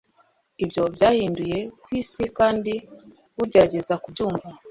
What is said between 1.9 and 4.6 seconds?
isi kandi ugerageze kubyumva